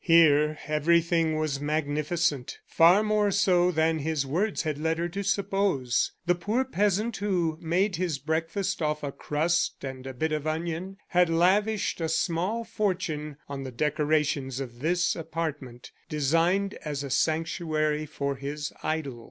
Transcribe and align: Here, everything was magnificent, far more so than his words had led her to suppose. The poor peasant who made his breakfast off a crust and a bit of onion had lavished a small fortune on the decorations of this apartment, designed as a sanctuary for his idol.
Here, 0.03 0.57
everything 0.65 1.35
was 1.37 1.59
magnificent, 1.61 2.57
far 2.65 3.03
more 3.03 3.29
so 3.29 3.69
than 3.69 3.99
his 3.99 4.25
words 4.25 4.63
had 4.63 4.79
led 4.79 4.97
her 4.97 5.07
to 5.09 5.21
suppose. 5.21 6.11
The 6.25 6.33
poor 6.33 6.65
peasant 6.65 7.17
who 7.17 7.59
made 7.61 7.97
his 7.97 8.17
breakfast 8.17 8.81
off 8.81 9.03
a 9.03 9.11
crust 9.11 9.83
and 9.83 10.07
a 10.07 10.13
bit 10.15 10.31
of 10.31 10.47
onion 10.47 10.97
had 11.09 11.29
lavished 11.29 12.01
a 12.01 12.09
small 12.09 12.63
fortune 12.63 13.37
on 13.47 13.61
the 13.61 13.69
decorations 13.71 14.59
of 14.59 14.79
this 14.79 15.15
apartment, 15.15 15.91
designed 16.09 16.73
as 16.83 17.03
a 17.03 17.11
sanctuary 17.11 18.07
for 18.07 18.37
his 18.37 18.73
idol. 18.81 19.19